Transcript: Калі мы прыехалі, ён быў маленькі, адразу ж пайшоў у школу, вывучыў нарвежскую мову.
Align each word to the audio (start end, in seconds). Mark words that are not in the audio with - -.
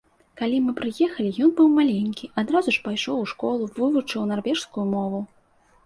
Калі 0.39 0.61
мы 0.67 0.71
прыехалі, 0.79 1.29
ён 1.49 1.53
быў 1.59 1.69
маленькі, 1.77 2.31
адразу 2.45 2.69
ж 2.79 2.83
пайшоў 2.89 3.17
у 3.27 3.31
школу, 3.35 3.71
вывучыў 3.79 4.29
нарвежскую 4.35 4.85
мову. 4.99 5.27